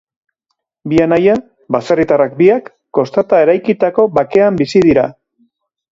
Bi 0.93 1.01
anaia, 1.05 1.35
baserritarrak 1.75 2.33
biak, 2.41 2.73
kostata 2.99 3.43
eraikitako 3.47 4.07
bakean 4.19 4.59
bizi 4.63 4.83
dira. 4.91 5.05